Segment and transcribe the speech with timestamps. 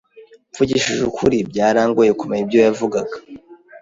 [0.51, 3.15] Mvugishije ukuri, byarangoye kumenya ibyo yavugaga.